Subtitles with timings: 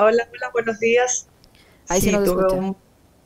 [0.00, 1.26] Hola, hola, buenos días.
[1.88, 2.76] Ahí sí, tuve un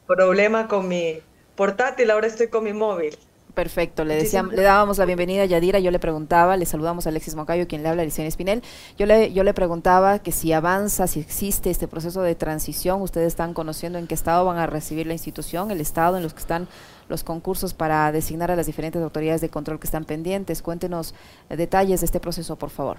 [0.06, 1.18] problema con mi
[1.54, 3.14] portátil, ahora estoy con mi móvil.
[3.52, 7.10] Perfecto, le, decíamos, le dábamos la bienvenida a Yadira, yo le preguntaba, le saludamos a
[7.10, 8.62] Alexis Moncayo, quien le habla, Licenia Espinel,
[8.96, 13.26] yo le, yo le preguntaba que si avanza, si existe este proceso de transición, ustedes
[13.26, 16.40] están conociendo en qué estado van a recibir la institución, el estado en los que
[16.40, 16.68] están
[17.10, 20.62] los concursos para designar a las diferentes autoridades de control que están pendientes.
[20.62, 21.14] Cuéntenos
[21.50, 22.96] eh, detalles de este proceso, por favor.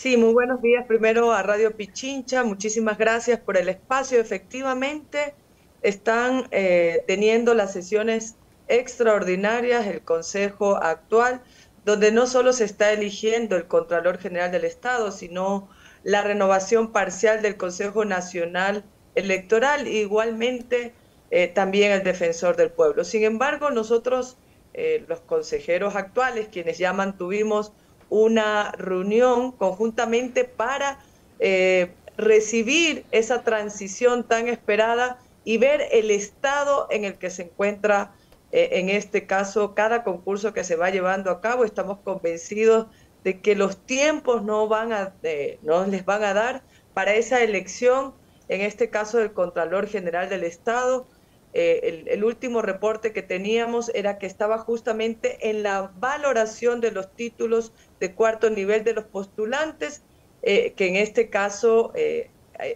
[0.00, 4.20] Sí, muy buenos días primero a Radio Pichincha, muchísimas gracias por el espacio.
[4.20, 5.34] Efectivamente,
[5.82, 8.36] están eh, teniendo las sesiones
[8.68, 11.42] extraordinarias, el Consejo actual,
[11.84, 15.68] donde no solo se está eligiendo el Contralor General del Estado, sino
[16.04, 18.84] la renovación parcial del Consejo Nacional
[19.16, 20.94] Electoral, igualmente
[21.32, 23.02] eh, también el Defensor del Pueblo.
[23.02, 24.36] Sin embargo, nosotros,
[24.74, 27.72] eh, los consejeros actuales, quienes ya mantuvimos
[28.10, 30.98] una reunión conjuntamente para
[31.38, 38.12] eh, recibir esa transición tan esperada y ver el estado en el que se encuentra
[38.50, 42.86] eh, en este caso, cada concurso que se va llevando a cabo, estamos convencidos
[43.24, 46.62] de que los tiempos no, van a, eh, no les van a dar
[46.94, 48.14] para esa elección,
[48.48, 51.06] en este caso del Contralor General del Estado.
[51.54, 57.14] Eh, el, último reporte que teníamos era que estaba justamente en la valoración de los
[57.14, 60.02] títulos de cuarto nivel de los postulantes,
[60.42, 61.92] que en este caso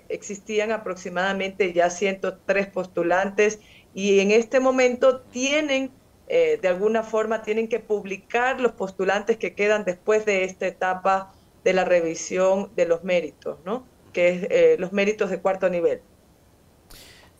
[0.09, 3.61] existían aproximadamente ya 103 postulantes
[3.95, 5.91] y en este momento tienen,
[6.29, 11.33] eh, de alguna forma, tienen que publicar los postulantes que quedan después de esta etapa
[11.64, 13.86] de la revisión de los méritos, ¿no?
[14.12, 16.01] Que es eh, los méritos de cuarto nivel.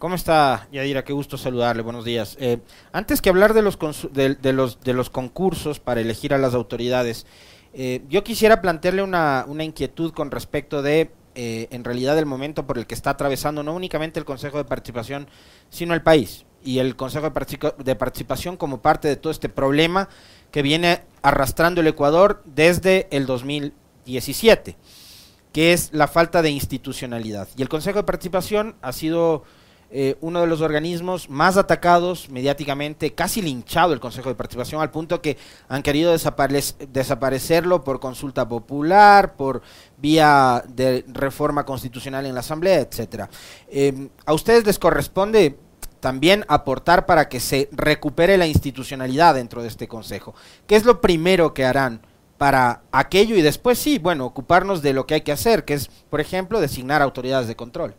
[0.03, 1.05] ¿Cómo está, Yadira?
[1.05, 1.81] Qué gusto saludarle.
[1.81, 2.37] Buenos días.
[2.41, 2.59] Eh,
[2.91, 3.79] antes que hablar de los,
[4.11, 7.25] de, los, de los concursos para elegir a las autoridades,
[8.09, 12.79] yo quisiera plantearle una, una inquietud con respecto de eh, en realidad el momento por
[12.79, 15.29] el que está atravesando no únicamente el Consejo de Participación,
[15.71, 17.31] sino el país y el Consejo
[17.79, 20.09] de, Participación como parte de todo este problema
[20.51, 24.77] que viene arrastrando el Ecuador desde el 2017,
[25.53, 27.47] que es la falta de institucionalidad.
[27.57, 29.45] Y el Consejo de Participación ha sido
[29.95, 34.91] eh, uno de los organismos más atacados mediáticamente, casi linchado el Consejo de Participación, al
[34.91, 35.37] punto que
[35.69, 39.61] han querido desaparecerlo por consulta popular, por
[39.99, 43.29] vía de reforma constitucional en la Asamblea, etcétera.
[43.69, 45.59] Em, a ustedes les corresponde
[46.01, 50.35] también aportar para que se recupere la institucionalidad dentro de este Consejo.
[50.67, 52.01] ¿Qué es lo primero que harán?
[52.39, 55.87] para aquello y después sí, bueno, ocuparnos de lo que hay que hacer, que es,
[56.11, 57.95] por ejemplo, designar autoridades de control.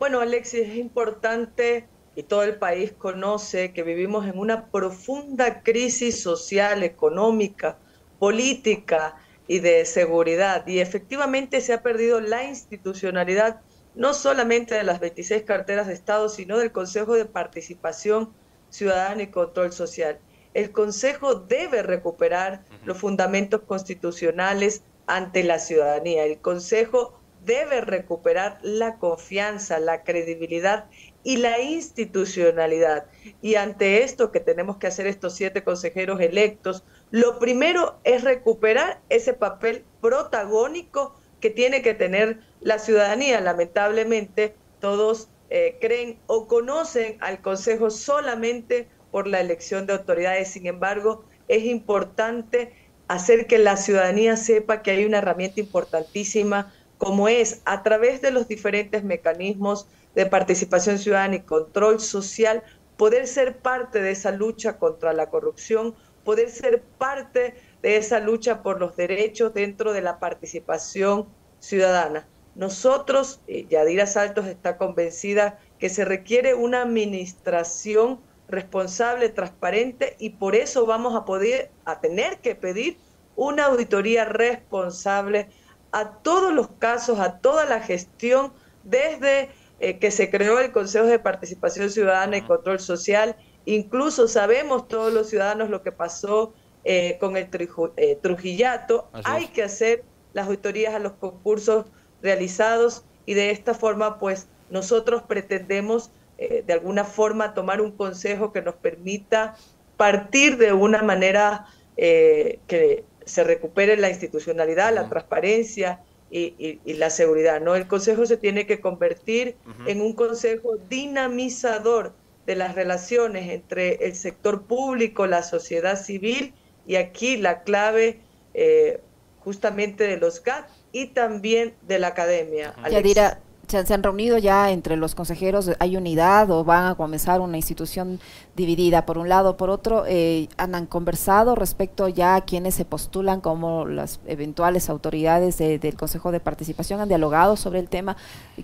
[0.00, 6.22] Bueno, Alexis, es importante y todo el país conoce que vivimos en una profunda crisis
[6.22, 7.76] social, económica,
[8.18, 9.16] política
[9.46, 10.66] y de seguridad.
[10.66, 13.60] Y efectivamente se ha perdido la institucionalidad
[13.94, 18.32] no solamente de las 26 carteras de Estado, sino del Consejo de Participación
[18.70, 20.18] Ciudadana y Control Social.
[20.54, 26.24] El Consejo debe recuperar los fundamentos constitucionales ante la ciudadanía.
[26.24, 30.86] El Consejo debe recuperar la confianza, la credibilidad
[31.22, 33.06] y la institucionalidad.
[33.42, 39.00] Y ante esto que tenemos que hacer estos siete consejeros electos, lo primero es recuperar
[39.08, 43.40] ese papel protagónico que tiene que tener la ciudadanía.
[43.40, 50.48] Lamentablemente, todos eh, creen o conocen al Consejo solamente por la elección de autoridades.
[50.48, 52.72] Sin embargo, es importante
[53.08, 58.30] hacer que la ciudadanía sepa que hay una herramienta importantísima como es a través de
[58.30, 62.62] los diferentes mecanismos de participación ciudadana y control social,
[62.98, 65.94] poder ser parte de esa lucha contra la corrupción,
[66.24, 71.26] poder ser parte de esa lucha por los derechos dentro de la participación
[71.58, 72.28] ciudadana.
[72.54, 80.84] Nosotros, Yadira Saltos está convencida que se requiere una administración responsable, transparente y por eso
[80.84, 82.98] vamos a poder a tener que pedir
[83.36, 85.48] una auditoría responsable
[85.92, 88.52] a todos los casos, a toda la gestión,
[88.84, 89.50] desde
[89.80, 93.36] eh, que se creó el Consejo de Participación Ciudadana y Control Social.
[93.64, 96.52] Incluso sabemos todos los ciudadanos lo que pasó
[96.84, 97.48] eh, con el
[97.96, 99.08] eh, Trujillato.
[99.24, 101.86] Hay que hacer las auditorías a los concursos
[102.22, 108.62] realizados y de esta forma, pues nosotros pretendemos de alguna forma tomar un consejo que
[108.62, 109.56] nos permita
[109.98, 111.66] partir de una manera
[111.96, 116.00] que se recupere la institucionalidad, la transparencia
[116.30, 117.60] y, la seguridad.
[117.60, 117.74] ¿no?
[117.74, 119.56] El Consejo se tiene que convertir
[119.86, 122.12] en un Consejo dinamizador
[122.46, 126.52] de las relaciones entre el sector público, la sociedad civil
[126.86, 128.18] y aquí la clave
[128.54, 129.00] eh,
[129.40, 132.74] justamente de los GAT y también de la academia.
[132.90, 135.70] Yadira, ¿se, han reunido ya entre los consejeros?
[135.78, 138.20] ¿Hay unidad o van a comenzar una institución
[138.56, 139.56] dividida por un lado?
[139.56, 145.58] Por otro, eh, ¿han, conversado respecto ya a quienes se postulan como las eventuales autoridades
[145.58, 147.00] del Consejo de Participación?
[147.00, 148.16] ¿Han dialogado sobre el tema?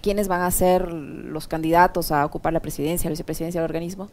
[0.02, 4.10] ¿Quiénes van a ser los candidatos a ocupar la presidencia, la vicepresidencia del organismo?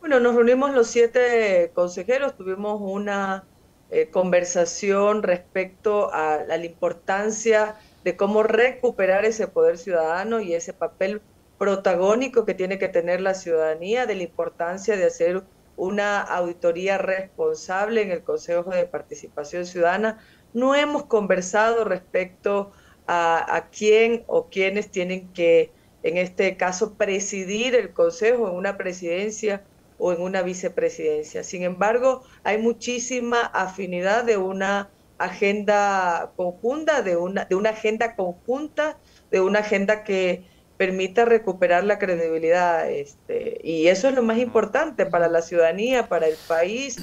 [0.00, 3.44] Bueno, nos reunimos los siete consejeros, tuvimos una
[3.90, 7.76] eh, conversación respecto a, la importancia
[8.08, 11.20] de cómo recuperar ese poder ciudadano y ese papel
[11.58, 15.42] protagónico que tiene que tener la ciudadanía, de la importancia de hacer
[15.76, 20.24] una auditoría responsable en el Consejo de Participación Ciudadana.
[20.54, 22.72] No hemos conversado respecto
[23.06, 25.70] a, quién o quiénes tienen que,
[26.02, 29.64] en este caso, presidir el Consejo en una presidencia
[29.98, 31.44] o en una vicepresidencia.
[31.44, 34.88] Sin embargo, hay muchísima afinidad de una
[35.18, 38.98] agenda conjunta, de una, de una agenda conjunta,
[39.30, 40.44] de una agenda que
[40.78, 42.88] permita recuperar la credibilidad.
[42.90, 46.96] Este, y eso es lo más importante para la ciudadanía, para el país,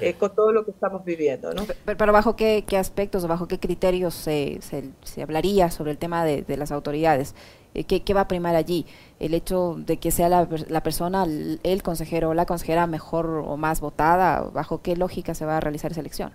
[0.00, 1.52] eh, con todo lo que estamos viviendo.
[1.52, 1.64] ¿no?
[1.84, 6.42] Pero, bajo qué, qué, aspectos, bajo qué criterios se, se, hablaría sobre el tema de,
[6.42, 7.34] de las autoridades.
[7.72, 8.86] Eh, ¿Qué, ¿Qué, va a primar allí?
[9.18, 13.56] ¿El hecho de que sea la, la, persona, el consejero o la consejera mejor o
[13.56, 14.42] más votada?
[14.52, 16.32] ¿Bajo qué lógica se va a realizar esa elección?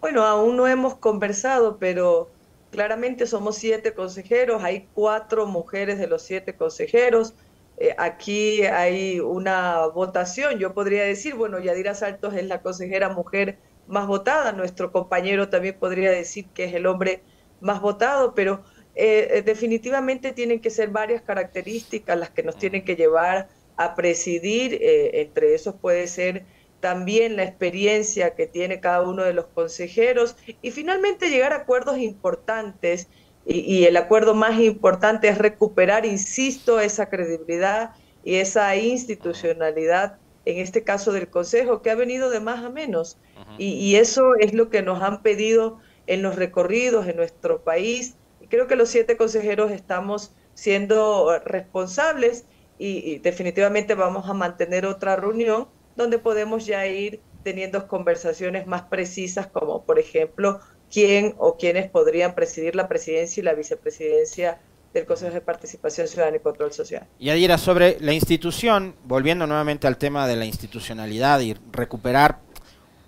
[0.00, 2.30] Bueno, aún no hemos conversado, pero
[2.70, 7.34] claramente somos siete consejeros, hay cuatro mujeres de los siete consejeros.
[7.76, 13.58] Eh, aquí hay una votación, yo podría decir, bueno, Yadira Saltos es la consejera mujer
[13.86, 17.22] más votada, nuestro compañero también podría decir que es el hombre
[17.60, 18.64] más votado, pero
[18.94, 23.94] eh, eh, definitivamente tienen que ser varias características las que nos tienen que llevar a
[23.94, 26.44] presidir, eh, entre esos puede ser
[26.80, 31.98] también la experiencia que tiene cada uno de los consejeros y finalmente llegar a acuerdos
[31.98, 33.08] importantes
[33.46, 37.92] y, el acuerdo más importante es recuperar, insisto, esa credibilidad
[38.22, 43.18] y esa institucionalidad, en este caso del Consejo, que ha venido de más a menos.
[43.58, 48.14] y, y, eso es lo que nos han pedido en los recorridos en nuestro país
[48.50, 52.44] creo que los siete consejeros estamos siendo responsables
[52.78, 55.68] y, definitivamente vamos a mantener otra reunión
[56.00, 60.60] donde podemos ya ir teniendo conversaciones más precisas, como por ejemplo
[60.90, 64.58] quién o quiénes podrían presidir la presidencia y la vicepresidencia
[64.92, 67.06] del Consejo de Participación Ciudadana y Control Social.
[67.18, 72.38] Y Adira, sobre la institución, volviendo nuevamente al tema de la institucionalidad y recuperar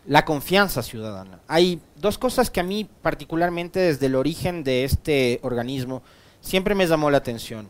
[0.07, 1.41] la confianza ciudadana.
[1.49, 6.03] Hay dos cosas que a mí particularmente desde el origen de este organismo
[6.41, 7.69] siempre me llamó la atención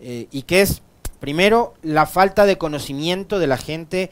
[0.00, 0.82] eh, y que es
[1.20, 4.10] primero la falta de conocimiento de la gente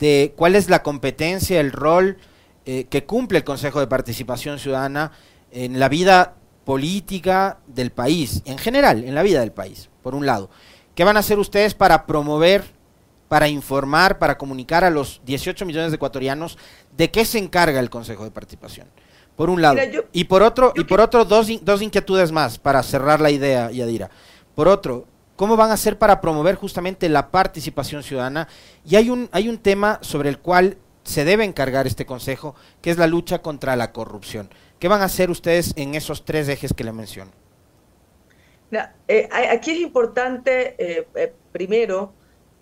[0.00, 2.16] de cuál es la competencia, el rol
[2.66, 5.12] eh, que cumple el Consejo de Participación Ciudadana
[5.52, 10.26] en la vida política del país, en general, en la vida del país, por un
[10.26, 10.50] lado.
[10.96, 12.64] ¿Qué van a hacer ustedes para promover
[13.30, 16.58] para informar, para comunicar a los 18 millones de ecuatorianos
[16.96, 18.88] de qué se encarga el Consejo de Participación.
[19.36, 19.78] Por un lado.
[20.12, 24.10] y por otro, y por otro dos, dos inquietudes más para cerrar la idea, Yadira.
[24.56, 25.06] Por otro,
[25.40, 28.46] ¿cómo van a hacer para promover justamente la participación ciudadana?
[28.84, 32.90] Y hay un, hay un tema sobre el cual se debe encargar este Consejo, que
[32.90, 34.50] es la lucha contra la corrupción.
[34.78, 37.30] ¿Qué van a hacer ustedes en esos tres ejes que le menciono?
[39.08, 42.12] Eh, aquí es importante, eh, eh, primero,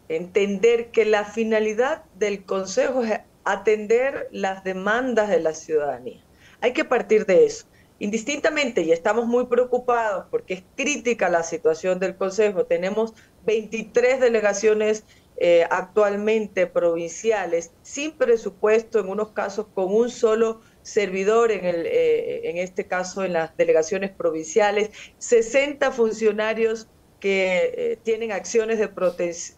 [0.08, 6.22] entender que la finalidad del Consejo es atender las demandas de la ciudadanía.
[6.60, 7.66] Hay que partir de eso.
[8.00, 13.14] Indistintamente, y estamos muy preocupados porque es crítica la situación del Consejo, tenemos
[13.44, 15.04] 23 delegaciones
[15.40, 22.50] eh, actualmente provinciales sin presupuesto, en unos casos con un solo servidor, en, el, eh,
[22.50, 26.88] en este caso en las delegaciones provinciales, 60 funcionarios
[27.20, 28.88] que eh, tienen acciones de,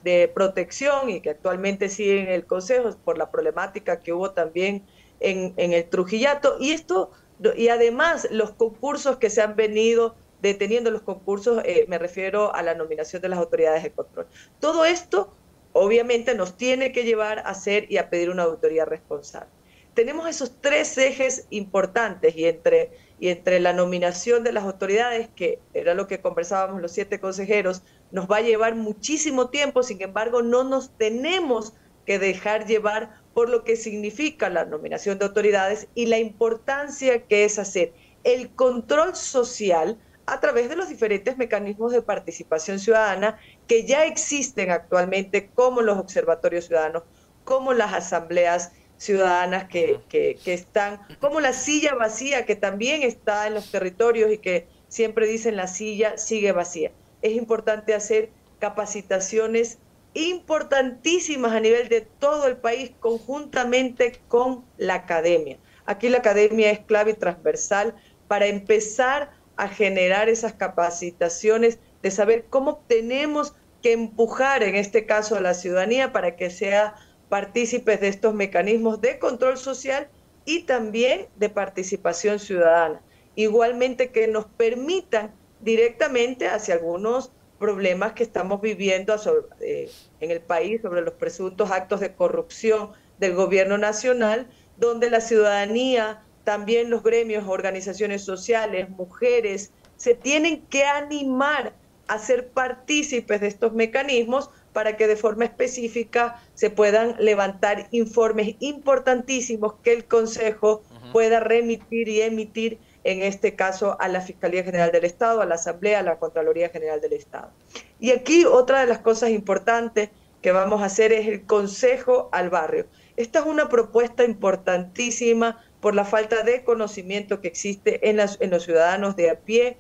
[0.03, 4.85] de protección y que actualmente siguen el Consejo por la problemática que hubo también
[5.21, 6.57] en, en, el Trujillato.
[6.59, 7.11] Y esto,
[7.57, 12.63] y además los concursos que se han venido deteniendo, los concursos, eh, me refiero a
[12.63, 14.27] la nominación de las autoridades de control.
[14.59, 15.31] Todo esto,
[15.73, 19.51] obviamente, nos tiene que llevar a hacer y a pedir una auditoría responsable.
[19.95, 25.61] Tenemos esos tres ejes importantes y entre y entre la nominación de las autoridades, que
[25.75, 30.43] era lo que conversábamos los siete consejeros, nos va a llevar muchísimo tiempo, sin embargo,
[30.43, 31.75] no nos tenemos
[32.07, 37.45] que dejar llevar por lo que significa la nominación de autoridades y la importancia que
[37.45, 37.93] es hacer
[38.25, 44.71] el control social a través de los diferentes mecanismos de participación ciudadana que ya existen
[44.71, 47.03] actualmente, como los observatorios ciudadanos,
[47.45, 53.47] como las asambleas ciudadanas que, que, que, están, como la silla vacía que también está
[53.47, 56.93] en los territorios y que siempre dicen la silla sigue vacía.
[57.23, 59.79] Es importante hacer capacitaciones
[60.15, 65.59] importantísimas a nivel de todo el país conjuntamente con la academia.
[65.87, 67.95] Aquí la academia es clave y transversal
[68.29, 75.37] para empezar a generar esas capacitaciones de saber cómo tenemos que empujar en este caso
[75.37, 76.95] a la ciudadanía para que sea
[77.29, 80.09] partícipes de estos mecanismos de control social
[80.45, 83.03] y también de participación ciudadana.
[83.37, 89.15] Igualmente que nos permitan directamente hacia algunos problemas que estamos viviendo
[89.61, 89.91] eh,
[90.21, 94.49] en el país sobre los presuntos actos de corrupción del gobierno nacional,
[94.79, 101.75] donde la ciudadanía, también los gremios, organizaciones sociales, mujeres, se tienen que animar
[102.09, 108.57] a ser partícipes de estos mecanismos para que de forma específica se puedan levantar informes
[108.61, 114.93] importantísimos que el Consejo pueda remitir y emitir en este caso a la Fiscalía General
[114.93, 117.51] del Estado, a la Asamblea, a la Contraloría General del Estado.
[117.99, 120.11] Y aquí otra de las cosas importantes
[120.43, 122.87] que vamos a hacer es el Consejo al Barrio.
[123.17, 128.65] Esta es una propuesta importantísima por la falta de conocimiento que existe en, en los
[128.65, 129.77] ciudadanos de a pie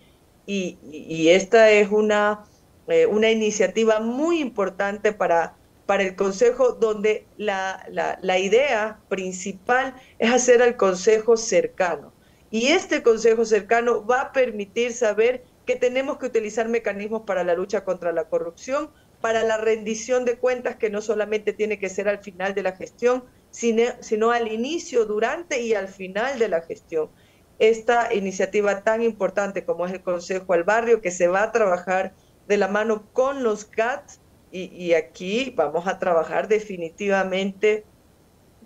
[0.46, 2.44] y, esta es una,
[2.88, 5.54] eh, una iniciativa muy importante para,
[5.86, 12.12] para el Consejo donde la, la, la idea principal es hacer al Consejo cercano
[12.50, 17.54] y este Consejo cercano va a permitir saber que tenemos que utilizar mecanismos para la
[17.54, 18.90] lucha contra la corrupción,
[19.20, 22.72] para la rendición de cuentas que no solamente tiene que ser al final de la
[22.72, 27.10] gestión, sino, al inicio, durante y al final de la gestión.
[27.58, 32.14] Esta iniciativa tan importante como es el Consejo al Barrio, que se va a trabajar
[32.48, 34.20] de la mano con los GATS,
[34.52, 37.84] y aquí vamos a trabajar definitivamente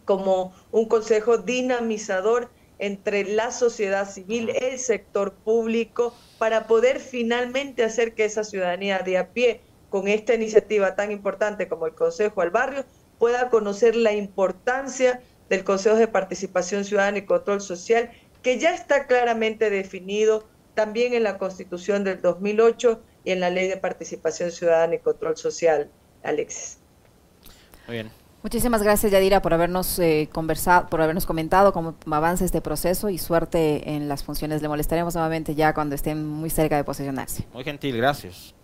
[0.06, 8.14] como un consejo dinamizador entre la sociedad civil, el sector público, para poder finalmente hacer
[8.14, 12.50] que esa ciudadanía de a pie, con esta iniciativa tan importante como el Consejo al
[12.50, 12.84] Barrio,
[13.18, 18.10] pueda conocer la importancia del Consejo de Participación Ciudadana y Control Social,
[18.42, 23.68] que ya está claramente definido también en la Constitución del 2008 y en la Ley
[23.68, 25.90] de Participación Ciudadana y Control Social,
[26.22, 26.78] Alexis.
[27.86, 28.23] Muy bien.
[28.44, 33.16] Muchísimas gracias, Yadira, por habernos eh, conversado, por habernos comentado cómo avanza este proceso y
[33.16, 34.60] suerte en las funciones.
[34.60, 37.46] Le molestaremos nuevamente ya cuando estén muy cerca de posesionarse.
[37.54, 38.54] Muy gentil, gracias.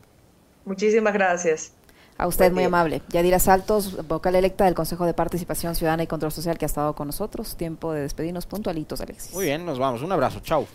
[0.67, 1.73] Muchísimas gracias.
[2.19, 3.01] A usted muy amable.
[3.09, 6.95] Yadira Saltos, vocal electa del Consejo de Participación Ciudadana y Control Social que ha estado
[6.95, 7.57] con nosotros.
[7.57, 9.33] Tiempo de despedirnos puntualitos, Alexis.
[9.33, 10.03] Muy bien, nos vamos.
[10.03, 10.41] Un abrazo.
[10.41, 10.67] Chao.